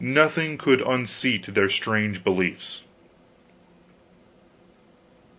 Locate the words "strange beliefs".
1.69-2.81